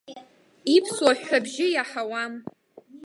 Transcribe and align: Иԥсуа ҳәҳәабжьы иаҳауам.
Иԥсуа 0.75 1.11
ҳәҳәабжьы 1.17 1.65
иаҳауам. 1.71 2.33